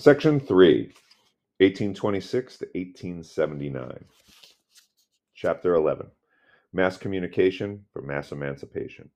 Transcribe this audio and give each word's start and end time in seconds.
Section 0.00 0.38
3, 0.38 0.92
1826 1.58 2.58
to 2.58 2.66
1879. 2.66 4.04
Chapter 5.34 5.74
11 5.74 6.06
Mass 6.72 6.96
Communication 6.96 7.84
for 7.92 8.00
Mass 8.00 8.30
Emancipation. 8.30 9.10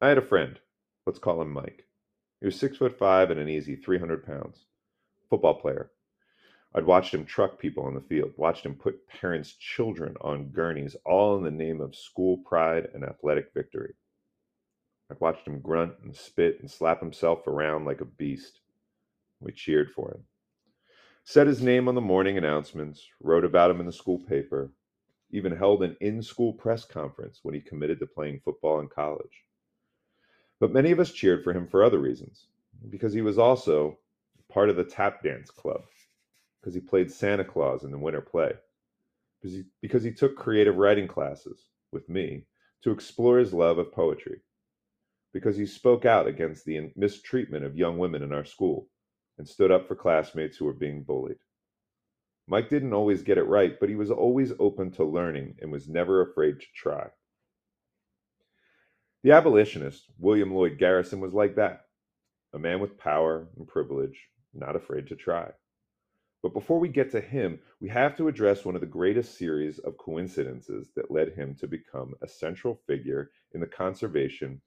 I 0.00 0.08
had 0.10 0.18
a 0.18 0.22
friend. 0.22 0.60
Let's 1.04 1.18
call 1.18 1.42
him 1.42 1.50
Mike. 1.52 1.88
He 2.38 2.46
was 2.46 2.54
six 2.54 2.76
foot 2.76 2.96
five 2.96 3.32
and 3.32 3.40
an 3.40 3.48
easy 3.48 3.74
300 3.74 4.24
pounds. 4.24 4.66
Football 5.28 5.54
player. 5.54 5.90
I'd 6.72 6.86
watched 6.86 7.12
him 7.12 7.24
truck 7.24 7.58
people 7.58 7.82
on 7.82 7.94
the 7.94 8.00
field, 8.00 8.30
watched 8.36 8.64
him 8.64 8.76
put 8.76 9.08
parents' 9.08 9.54
children 9.54 10.14
on 10.20 10.52
gurneys, 10.52 10.94
all 11.04 11.36
in 11.36 11.42
the 11.42 11.50
name 11.50 11.80
of 11.80 11.96
school 11.96 12.38
pride 12.46 12.86
and 12.94 13.02
athletic 13.02 13.52
victory. 13.52 13.94
I'd 15.10 15.18
watched 15.18 15.48
him 15.48 15.60
grunt 15.60 15.94
and 16.04 16.14
spit 16.14 16.58
and 16.60 16.70
slap 16.70 17.00
himself 17.00 17.48
around 17.48 17.84
like 17.84 18.00
a 18.00 18.04
beast. 18.04 18.60
We 19.40 19.52
cheered 19.52 19.90
for 19.90 20.12
him. 20.12 20.24
Said 21.24 21.46
his 21.46 21.62
name 21.62 21.88
on 21.88 21.94
the 21.94 22.00
morning 22.00 22.36
announcements, 22.36 23.06
wrote 23.20 23.44
about 23.44 23.70
him 23.70 23.80
in 23.80 23.86
the 23.86 23.92
school 23.92 24.18
paper, 24.18 24.72
even 25.30 25.56
held 25.56 25.82
an 25.82 25.96
in 26.00 26.22
school 26.22 26.52
press 26.52 26.84
conference 26.84 27.40
when 27.42 27.54
he 27.54 27.60
committed 27.60 28.00
to 28.00 28.06
playing 28.06 28.40
football 28.40 28.80
in 28.80 28.88
college. 28.88 29.44
But 30.58 30.72
many 30.72 30.90
of 30.90 31.00
us 31.00 31.12
cheered 31.12 31.42
for 31.42 31.52
him 31.52 31.66
for 31.66 31.82
other 31.82 31.98
reasons, 31.98 32.48
because 32.90 33.14
he 33.14 33.22
was 33.22 33.38
also 33.38 33.98
part 34.50 34.68
of 34.68 34.76
the 34.76 34.84
tap 34.84 35.22
dance 35.22 35.50
club, 35.50 35.82
because 36.60 36.74
he 36.74 36.80
played 36.80 37.10
Santa 37.10 37.44
Claus 37.44 37.84
in 37.84 37.90
the 37.90 37.98
winter 37.98 38.20
play, 38.20 38.52
because 39.40 39.56
he, 39.56 39.64
because 39.80 40.02
he 40.02 40.12
took 40.12 40.36
creative 40.36 40.76
writing 40.76 41.08
classes 41.08 41.68
with 41.92 42.08
me 42.08 42.44
to 42.82 42.90
explore 42.90 43.38
his 43.38 43.54
love 43.54 43.78
of 43.78 43.92
poetry, 43.92 44.40
because 45.32 45.56
he 45.56 45.64
spoke 45.64 46.04
out 46.04 46.26
against 46.26 46.64
the 46.64 46.90
mistreatment 46.96 47.64
of 47.64 47.76
young 47.76 47.96
women 47.96 48.22
in 48.22 48.32
our 48.32 48.44
school 48.44 48.88
and 49.40 49.48
stood 49.48 49.70
up 49.70 49.88
for 49.88 49.94
classmates 49.96 50.58
who 50.58 50.66
were 50.66 50.74
being 50.74 51.02
bullied. 51.02 51.38
Mike 52.46 52.68
didn't 52.68 52.92
always 52.92 53.22
get 53.22 53.38
it 53.38 53.44
right, 53.44 53.80
but 53.80 53.88
he 53.88 53.94
was 53.94 54.10
always 54.10 54.52
open 54.58 54.90
to 54.90 55.02
learning 55.02 55.56
and 55.62 55.72
was 55.72 55.88
never 55.88 56.20
afraid 56.20 56.60
to 56.60 56.66
try. 56.76 57.06
The 59.22 59.32
abolitionist, 59.32 60.10
William 60.18 60.52
Lloyd 60.52 60.76
Garrison, 60.76 61.20
was 61.20 61.32
like 61.32 61.54
that 61.56 61.86
a 62.52 62.58
man 62.58 62.80
with 62.80 62.98
power 62.98 63.48
and 63.56 63.66
privilege, 63.66 64.28
not 64.52 64.76
afraid 64.76 65.06
to 65.06 65.16
try. 65.16 65.50
But 66.42 66.52
before 66.52 66.78
we 66.78 66.88
get 66.88 67.10
to 67.12 67.20
him, 67.22 67.60
we 67.80 67.88
have 67.88 68.18
to 68.18 68.28
address 68.28 68.66
one 68.66 68.74
of 68.74 68.82
the 68.82 68.86
greatest 68.86 69.38
series 69.38 69.78
of 69.78 69.96
coincidences 69.96 70.90
that 70.96 71.10
led 71.10 71.32
him 71.32 71.54
to 71.60 71.66
become 71.66 72.12
a 72.20 72.28
central 72.28 72.82
figure 72.86 73.30
in 73.54 73.60
the 73.60 73.66
conservation, 73.66 74.60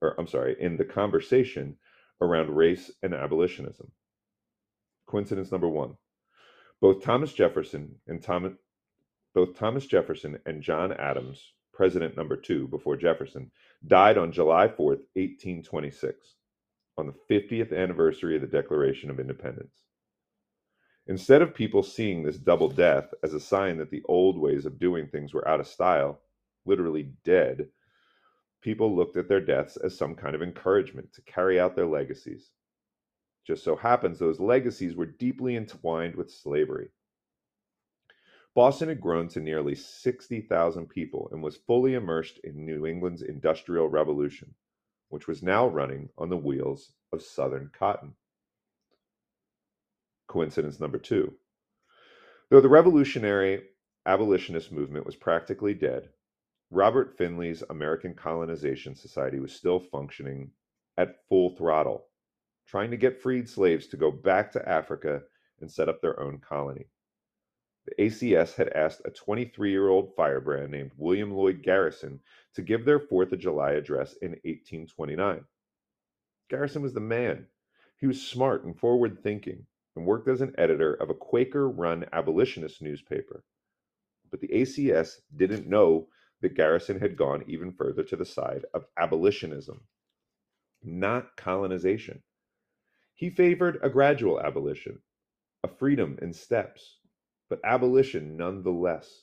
or 0.00 0.18
I'm 0.18 0.26
sorry, 0.26 0.56
in 0.58 0.78
the 0.78 0.84
conversation 0.86 1.76
around 2.22 2.48
race 2.48 2.90
and 3.02 3.12
abolitionism. 3.12 3.90
Coincidence 5.06 5.52
number 5.52 5.68
one. 5.68 5.96
Both 6.80 7.02
Thomas 7.02 7.32
Jefferson 7.32 7.96
and 8.06 8.22
Thomas 8.22 8.52
both 9.36 9.58
Thomas 9.58 9.84
Jefferson 9.84 10.38
and 10.46 10.62
John 10.62 10.92
Adams, 10.94 11.52
president 11.74 12.16
number 12.16 12.38
two 12.38 12.68
before 12.68 12.96
Jefferson, 12.96 13.50
died 13.86 14.16
on 14.16 14.32
July 14.32 14.66
4th, 14.66 15.04
1826, 15.12 16.36
on 16.96 17.06
the 17.06 17.34
50th 17.34 17.76
anniversary 17.76 18.36
of 18.36 18.40
the 18.40 18.46
Declaration 18.46 19.10
of 19.10 19.20
Independence. 19.20 19.74
Instead 21.06 21.42
of 21.42 21.54
people 21.54 21.82
seeing 21.82 22.22
this 22.22 22.38
double 22.38 22.70
death 22.70 23.12
as 23.22 23.34
a 23.34 23.38
sign 23.38 23.76
that 23.76 23.90
the 23.90 24.02
old 24.06 24.38
ways 24.38 24.64
of 24.64 24.78
doing 24.78 25.06
things 25.06 25.34
were 25.34 25.46
out 25.46 25.60
of 25.60 25.66
style, 25.66 26.18
literally 26.64 27.10
dead, 27.22 27.68
people 28.62 28.96
looked 28.96 29.18
at 29.18 29.28
their 29.28 29.42
deaths 29.42 29.76
as 29.76 29.94
some 29.94 30.14
kind 30.14 30.34
of 30.34 30.42
encouragement 30.42 31.12
to 31.12 31.20
carry 31.22 31.60
out 31.60 31.76
their 31.76 31.86
legacies. 31.86 32.52
Just 33.46 33.62
so 33.62 33.76
happens 33.76 34.18
those 34.18 34.40
legacies 34.40 34.96
were 34.96 35.06
deeply 35.06 35.54
entwined 35.54 36.16
with 36.16 36.32
slavery. 36.32 36.88
Boston 38.56 38.88
had 38.88 39.00
grown 39.00 39.28
to 39.28 39.40
nearly 39.40 39.74
60,000 39.74 40.88
people 40.88 41.28
and 41.30 41.42
was 41.42 41.56
fully 41.56 41.94
immersed 41.94 42.38
in 42.42 42.64
New 42.64 42.86
England's 42.86 43.22
Industrial 43.22 43.88
Revolution, 43.88 44.54
which 45.10 45.28
was 45.28 45.42
now 45.44 45.68
running 45.68 46.08
on 46.18 46.28
the 46.28 46.36
wheels 46.36 46.92
of 47.12 47.22
Southern 47.22 47.70
cotton. 47.72 48.14
Coincidence 50.26 50.80
number 50.80 50.98
two. 50.98 51.34
Though 52.48 52.60
the 52.60 52.68
revolutionary 52.68 53.62
abolitionist 54.06 54.72
movement 54.72 55.06
was 55.06 55.14
practically 55.14 55.74
dead, 55.74 56.08
Robert 56.70 57.16
Finley's 57.16 57.62
American 57.70 58.14
Colonization 58.14 58.96
Society 58.96 59.38
was 59.38 59.52
still 59.52 59.78
functioning 59.78 60.50
at 60.96 61.24
full 61.28 61.50
throttle 61.50 62.08
trying 62.66 62.90
to 62.90 62.96
get 62.96 63.20
freed 63.20 63.48
slaves 63.48 63.86
to 63.88 63.96
go 63.96 64.10
back 64.10 64.52
to 64.52 64.68
Africa 64.68 65.22
and 65.60 65.70
set 65.70 65.88
up 65.88 66.00
their 66.00 66.18
own 66.20 66.38
colony. 66.38 66.86
The 67.86 68.04
ACS 68.06 68.56
had 68.56 68.68
asked 68.70 69.02
a 69.04 69.10
23 69.10 69.70
year 69.70 69.88
old 69.88 70.14
firebrand 70.16 70.72
named 70.72 70.90
William 70.96 71.30
Lloyd 71.30 71.62
Garrison 71.62 72.20
to 72.54 72.62
give 72.62 72.84
their 72.84 72.98
4th 72.98 73.32
of 73.32 73.38
July 73.38 73.72
address 73.72 74.14
in 74.14 74.30
1829. 74.30 75.44
Garrison 76.48 76.82
was 76.82 76.94
the 76.94 77.00
man. 77.00 77.46
He 77.98 78.06
was 78.06 78.26
smart 78.26 78.64
and 78.64 78.76
forward 78.76 79.22
thinking 79.22 79.66
and 79.94 80.04
worked 80.04 80.28
as 80.28 80.40
an 80.40 80.54
editor 80.58 80.94
of 80.94 81.10
a 81.10 81.14
Quaker 81.14 81.68
run 81.68 82.04
abolitionist 82.12 82.82
newspaper. 82.82 83.44
But 84.30 84.40
the 84.40 84.48
ACS 84.48 85.20
didn't 85.34 85.68
know 85.68 86.08
that 86.40 86.54
Garrison 86.54 87.00
had 87.00 87.16
gone 87.16 87.44
even 87.46 87.72
further 87.72 88.02
to 88.02 88.16
the 88.16 88.24
side 88.24 88.64
of 88.74 88.86
abolitionism, 88.98 89.80
not 90.82 91.36
colonization. 91.36 92.22
He 93.16 93.30
favored 93.30 93.78
a 93.82 93.88
gradual 93.88 94.40
abolition, 94.40 95.00
a 95.64 95.68
freedom 95.68 96.18
in 96.20 96.34
steps, 96.34 96.98
but 97.48 97.60
abolition 97.64 98.36
nonetheless. 98.36 99.22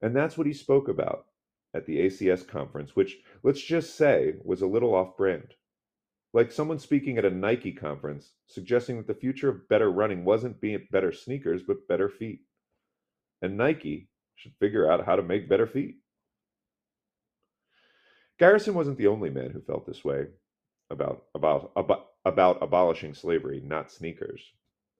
And 0.00 0.16
that's 0.16 0.38
what 0.38 0.46
he 0.46 0.54
spoke 0.54 0.88
about 0.88 1.26
at 1.74 1.84
the 1.84 1.98
ACS 1.98 2.48
conference, 2.48 2.96
which, 2.96 3.18
let's 3.42 3.60
just 3.60 3.96
say, 3.96 4.34
was 4.42 4.62
a 4.62 4.66
little 4.66 4.94
off 4.94 5.16
brand. 5.16 5.54
Like 6.32 6.50
someone 6.50 6.78
speaking 6.78 7.18
at 7.18 7.26
a 7.26 7.30
Nike 7.30 7.72
conference 7.72 8.32
suggesting 8.46 8.96
that 8.96 9.06
the 9.06 9.14
future 9.14 9.50
of 9.50 9.68
better 9.68 9.90
running 9.90 10.24
wasn't 10.24 10.60
better 10.90 11.12
sneakers, 11.12 11.62
but 11.62 11.86
better 11.86 12.08
feet. 12.08 12.40
And 13.42 13.58
Nike 13.58 14.08
should 14.36 14.54
figure 14.58 14.90
out 14.90 15.04
how 15.04 15.16
to 15.16 15.22
make 15.22 15.50
better 15.50 15.66
feet. 15.66 15.96
Garrison 18.38 18.72
wasn't 18.72 18.96
the 18.96 19.08
only 19.08 19.30
man 19.30 19.50
who 19.50 19.60
felt 19.60 19.86
this 19.86 20.04
way 20.04 20.28
about 20.90 21.24
about 21.34 21.72
about, 21.76 22.06
about 22.28 22.62
abolishing 22.62 23.14
slavery, 23.14 23.62
not 23.64 23.92
sneakers, 23.92 24.42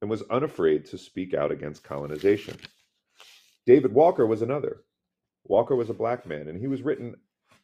and 0.03 0.11
was 0.11 0.25
unafraid 0.31 0.87
to 0.87 0.99
speak 0.99 1.35
out 1.35 1.53
against 1.53 1.85
colonization. 1.85 2.57
David 3.67 3.95
Walker 3.95 4.27
was 4.27 4.43
another. 4.43 4.83
Walker 5.45 5.77
was 5.77 5.91
a 5.91 5.95
black 5.95 6.27
man, 6.27 6.49
and 6.49 6.59
he 6.61 6.69
was 6.69 6.83
written 6.83 7.17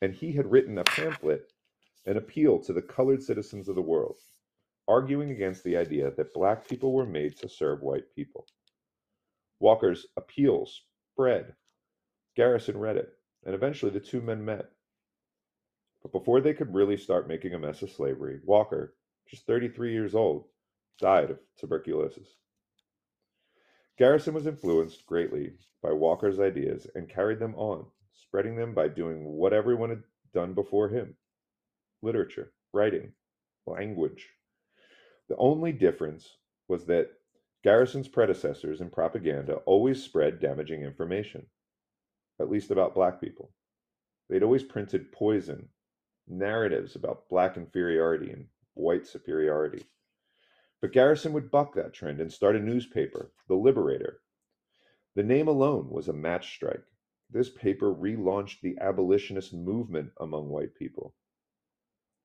and 0.02 0.14
he 0.14 0.32
had 0.32 0.50
written 0.50 0.78
a 0.78 0.84
pamphlet, 0.84 1.52
an 2.06 2.16
appeal 2.18 2.58
to 2.60 2.72
the 2.74 2.82
colored 2.82 3.22
citizens 3.22 3.68
of 3.68 3.74
the 3.74 3.82
world, 3.82 4.18
arguing 4.88 5.30
against 5.30 5.64
the 5.64 5.76
idea 5.76 6.10
that 6.12 6.34
black 6.34 6.68
people 6.68 6.92
were 6.92 7.06
made 7.06 7.36
to 7.38 7.48
serve 7.48 7.82
white 7.82 8.04
people. 8.14 8.46
Walker's 9.60 10.06
appeal 10.16 10.68
spread. 11.12 11.54
Garrison 12.36 12.78
read 12.78 12.98
it, 12.98 13.10
and 13.44 13.54
eventually 13.54 13.92
the 13.92 14.00
two 14.00 14.20
men 14.20 14.44
met. 14.44 14.70
But 16.02 16.12
before 16.12 16.40
they 16.40 16.54
could 16.54 16.74
really 16.74 16.96
start 16.96 17.28
making 17.28 17.54
a 17.54 17.58
mess 17.58 17.82
of 17.82 17.90
slavery, 17.90 18.40
Walker, 18.44 18.94
just 19.28 19.46
33 19.46 19.92
years 19.92 20.14
old, 20.14 20.44
died 20.98 21.30
of 21.30 21.38
tuberculosis. 21.58 22.28
Garrison 23.96 24.34
was 24.34 24.46
influenced 24.46 25.06
greatly 25.06 25.52
by 25.82 25.92
Walker's 25.92 26.40
ideas 26.40 26.86
and 26.94 27.08
carried 27.08 27.38
them 27.38 27.54
on, 27.54 27.86
spreading 28.12 28.56
them 28.56 28.74
by 28.74 28.88
doing 28.88 29.24
what 29.24 29.52
everyone 29.52 29.90
had 29.90 30.02
done 30.32 30.54
before 30.54 30.88
him 30.88 31.16
literature, 32.02 32.52
writing, 32.72 33.12
language. 33.66 34.28
The 35.28 35.36
only 35.36 35.72
difference 35.72 36.36
was 36.68 36.84
that 36.86 37.10
Garrison's 37.62 38.08
predecessors 38.08 38.82
in 38.82 38.90
propaganda 38.90 39.54
always 39.64 40.02
spread 40.02 40.38
damaging 40.38 40.82
information, 40.82 41.46
at 42.38 42.50
least 42.50 42.70
about 42.70 42.94
black 42.94 43.20
people. 43.22 43.52
They'd 44.28 44.42
always 44.42 44.62
printed 44.62 45.12
poison, 45.12 45.68
narratives 46.28 46.94
about 46.94 47.28
black 47.30 47.56
inferiority 47.56 48.30
and 48.30 48.46
white 48.74 49.06
superiority. 49.06 49.84
But 50.80 50.92
Garrison 50.92 51.32
would 51.32 51.50
buck 51.50 51.74
that 51.74 51.94
trend 51.94 52.20
and 52.20 52.32
start 52.32 52.56
a 52.56 52.60
newspaper, 52.60 53.32
The 53.48 53.54
Liberator. 53.54 54.20
The 55.14 55.22
name 55.22 55.48
alone 55.48 55.88
was 55.88 56.08
a 56.08 56.12
match 56.12 56.54
strike. 56.54 56.84
This 57.30 57.48
paper 57.48 57.94
relaunched 57.94 58.60
the 58.60 58.76
abolitionist 58.80 59.54
movement 59.54 60.10
among 60.20 60.48
white 60.48 60.74
people. 60.74 61.14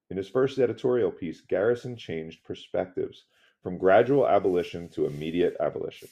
In 0.09 0.17
his 0.17 0.27
first 0.27 0.57
editorial 0.57 1.11
piece, 1.11 1.41
Garrison 1.41 1.95
changed 1.95 2.43
perspectives 2.43 3.25
from 3.61 3.77
gradual 3.77 4.27
abolition 4.27 4.89
to 4.89 5.05
immediate 5.05 5.55
abolition, 5.59 6.09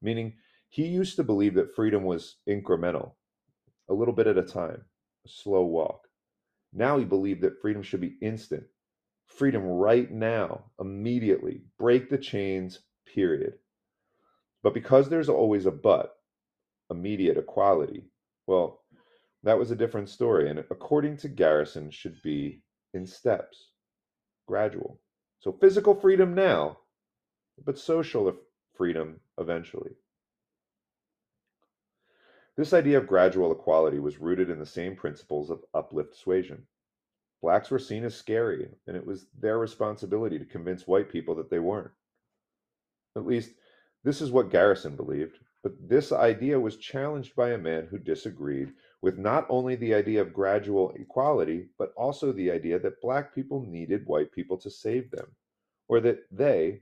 meaning 0.00 0.34
he 0.68 0.86
used 0.86 1.16
to 1.16 1.24
believe 1.24 1.54
that 1.54 1.74
freedom 1.74 2.04
was 2.04 2.36
incremental, 2.48 3.12
a 3.88 3.94
little 3.94 4.14
bit 4.14 4.26
at 4.26 4.38
a 4.38 4.42
time, 4.42 4.84
a 5.24 5.28
slow 5.28 5.64
walk. 5.64 6.08
Now 6.72 6.98
he 6.98 7.04
believed 7.04 7.42
that 7.42 7.60
freedom 7.60 7.82
should 7.82 8.00
be 8.00 8.16
instant, 8.20 8.64
Freedom 9.26 9.64
right 9.64 10.10
now, 10.10 10.64
immediately. 10.80 11.62
Break 11.78 12.08
the 12.08 12.18
chains, 12.18 12.80
period. 13.06 13.54
But 14.62 14.74
because 14.74 15.08
there's 15.08 15.28
always 15.28 15.66
a 15.66 15.70
but, 15.70 16.16
immediate 16.90 17.36
equality, 17.36 18.04
well, 18.46 18.82
that 19.42 19.58
was 19.58 19.70
a 19.70 19.76
different 19.76 20.08
story. 20.08 20.48
And 20.48 20.58
according 20.58 21.18
to 21.18 21.28
Garrison, 21.28 21.90
should 21.90 22.20
be 22.22 22.62
in 22.94 23.06
steps, 23.06 23.70
gradual. 24.46 25.00
So 25.40 25.52
physical 25.52 25.94
freedom 25.94 26.34
now, 26.34 26.78
but 27.64 27.78
social 27.78 28.34
freedom 28.74 29.20
eventually. 29.38 29.92
This 32.56 32.72
idea 32.72 32.98
of 32.98 33.06
gradual 33.06 33.52
equality 33.52 33.98
was 33.98 34.20
rooted 34.20 34.48
in 34.48 34.60
the 34.60 34.66
same 34.66 34.94
principles 34.94 35.50
of 35.50 35.64
uplift 35.74 36.16
suasion. 36.16 36.66
Blacks 37.44 37.70
were 37.70 37.78
seen 37.78 38.04
as 38.04 38.14
scary, 38.14 38.70
and 38.86 38.96
it 38.96 39.06
was 39.06 39.26
their 39.38 39.58
responsibility 39.58 40.38
to 40.38 40.46
convince 40.46 40.86
white 40.86 41.10
people 41.10 41.34
that 41.34 41.50
they 41.50 41.58
weren't. 41.58 41.90
At 43.16 43.26
least, 43.26 43.52
this 44.02 44.22
is 44.22 44.30
what 44.30 44.48
Garrison 44.48 44.96
believed, 44.96 45.40
but 45.62 45.74
this 45.86 46.10
idea 46.10 46.58
was 46.58 46.78
challenged 46.78 47.36
by 47.36 47.50
a 47.50 47.58
man 47.58 47.86
who 47.86 47.98
disagreed 47.98 48.72
with 49.02 49.18
not 49.18 49.44
only 49.50 49.76
the 49.76 49.92
idea 49.92 50.22
of 50.22 50.32
gradual 50.32 50.92
equality, 50.92 51.68
but 51.76 51.92
also 51.98 52.32
the 52.32 52.50
idea 52.50 52.78
that 52.78 53.02
black 53.02 53.34
people 53.34 53.60
needed 53.60 54.06
white 54.06 54.32
people 54.32 54.56
to 54.56 54.70
save 54.70 55.10
them, 55.10 55.26
or 55.86 56.00
that 56.00 56.20
they, 56.30 56.80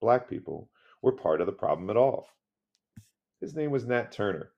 black 0.00 0.28
people, 0.28 0.70
were 1.02 1.12
part 1.12 1.40
of 1.40 1.46
the 1.46 1.52
problem 1.52 1.88
at 1.88 1.96
all. 1.96 2.26
His 3.40 3.54
name 3.54 3.70
was 3.70 3.86
Nat 3.86 4.10
Turner. 4.10 4.50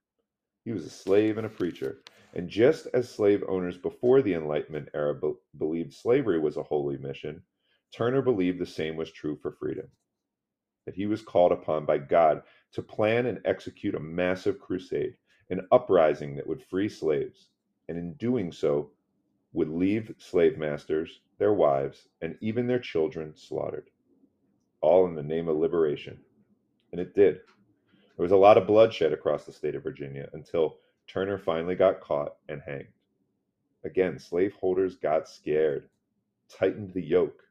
He 0.64 0.72
was 0.72 0.87
a 0.87 0.90
slave 0.90 1.37
and 1.37 1.46
a 1.46 1.50
preacher, 1.50 1.99
and 2.34 2.49
just 2.49 2.87
as 2.94 3.08
slave 3.08 3.43
owners 3.49 3.79
before 3.79 4.23
the 4.23 4.34
Enlightenment 4.34 4.88
era 4.94 5.14
be- 5.14 5.34
believed 5.58 5.94
slavery 5.94 6.38
was 6.40 6.56
a 6.56 6.62
holy 6.62 6.99
mission, 6.99 7.43
Turner 7.94 8.23
believed 8.23 8.58
the 8.58 8.67
same 8.67 8.96
was 8.96 9.11
true 9.12 9.37
for 9.37 9.52
freedom. 9.52 9.88
That 10.87 10.96
he 10.96 11.06
was 11.06 11.23
called 11.23 11.52
upon 11.52 11.87
by 11.87 11.99
God 11.99 12.43
to 12.73 12.82
plan 12.82 13.26
and 13.26 13.40
execute 13.44 13.94
a 13.94 14.00
massive 14.00 14.58
crusade 14.58 15.17
an 15.50 15.67
uprising 15.70 16.34
that 16.37 16.46
would 16.46 16.62
free 16.62 16.88
slaves, 16.88 17.50
and 17.88 17.99
in 17.99 18.14
doing 18.14 18.50
so 18.50 18.90
would 19.52 19.69
leave 19.69 20.14
slave 20.19 20.56
masters, 20.56 21.20
their 21.38 21.52
wives, 21.52 22.08
and 22.23 22.38
even 22.40 22.67
their 22.67 22.78
children 22.78 23.35
slaughtered, 23.37 23.90
all 24.81 25.06
in 25.06 25.14
the 25.14 25.23
name 25.23 25.49
of 25.49 25.58
liberation. 25.58 26.19
And 26.93 27.00
it 27.00 27.14
did. 27.14 27.37
There 28.17 28.25
was 28.25 28.32
a 28.32 28.37
lot 28.37 28.58
of 28.58 28.67
bloodshed 28.67 29.12
across 29.12 29.44
the 29.44 29.52
state 29.52 29.75
of 29.75 29.82
Virginia 29.82 30.28
until 30.32 30.78
Turner 31.06 31.38
finally 31.38 31.75
got 31.75 32.00
caught 32.00 32.37
and 32.49 32.62
hanged. 32.62 32.93
Again, 33.84 34.19
slaveholders 34.19 34.96
got 34.96 35.28
scared, 35.28 35.88
tightened 36.49 36.93
the 36.94 37.02
yoke. 37.02 37.43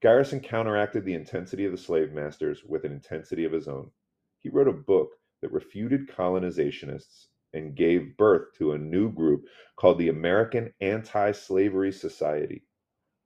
Garrison 0.00 0.40
counteracted 0.40 1.04
the 1.04 1.14
intensity 1.14 1.64
of 1.64 1.72
the 1.72 1.78
slave 1.78 2.12
masters 2.12 2.64
with 2.64 2.84
an 2.84 2.92
intensity 2.92 3.44
of 3.44 3.52
his 3.52 3.68
own. 3.68 3.90
He 4.38 4.48
wrote 4.48 4.68
a 4.68 4.72
book 4.72 5.18
that 5.40 5.52
refuted 5.52 6.08
colonizationists 6.08 7.28
and 7.52 7.76
gave 7.76 8.16
birth 8.16 8.54
to 8.54 8.72
a 8.72 8.78
new 8.78 9.12
group 9.12 9.46
called 9.76 9.98
the 9.98 10.08
American 10.08 10.72
Anti 10.80 11.32
Slavery 11.32 11.92
Society, 11.92 12.64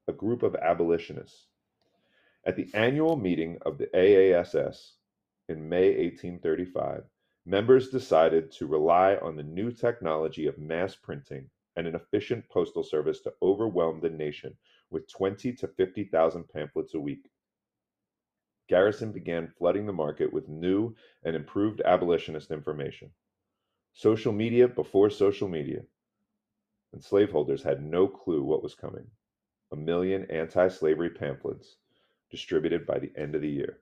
a 0.09 0.13
group 0.13 0.43
of 0.43 0.57
abolitionists. 0.57 1.47
At 2.45 2.57
the 2.57 2.69
annual 2.75 3.17
meeting 3.17 3.59
of 3.63 3.79
the 3.79 3.87
AASS 3.95 4.93
in 5.49 5.69
May 5.69 5.89
1835, 5.89 7.05
members 7.47 7.91
decided 7.91 8.51
to 8.51 8.67
rely 8.67 9.15
on 9.23 9.37
the 9.37 9.43
new 9.43 9.71
technology 9.71 10.47
of 10.47 10.59
mass 10.59 10.97
printing 10.97 11.49
and 11.77 11.87
an 11.87 11.95
efficient 11.95 12.45
postal 12.49 12.83
service 12.83 13.21
to 13.21 13.33
overwhelm 13.41 14.01
the 14.01 14.11
nation 14.11 14.57
with 14.91 15.09
20 15.09 15.53
to 15.53 15.69
50,000 15.69 16.49
pamphlets 16.49 16.95
a 16.95 17.01
week. 17.01 17.31
Garrison 18.69 19.13
began 19.13 19.47
flooding 19.47 19.87
the 19.87 19.93
market 19.93 20.33
with 20.33 20.49
new 20.49 20.93
and 21.23 21.37
improved 21.37 21.81
abolitionist 21.83 22.51
information. 22.51 23.11
Social 23.93 24.33
media 24.33 24.67
before 24.67 25.09
social 25.09 25.47
media. 25.47 25.83
And 26.93 27.03
slaveholders 27.03 27.63
had 27.63 27.81
no 27.81 28.09
clue 28.09 28.43
what 28.43 28.63
was 28.63 28.75
coming. 28.75 29.07
A 29.73 29.77
million 29.77 30.29
anti 30.31 30.67
slavery 30.69 31.11
pamphlets 31.11 31.77
distributed 32.29 32.87
by 32.87 32.99
the 32.99 33.13
end 33.17 33.37
of 33.37 33.43
the 33.43 33.49
year. 33.49 33.79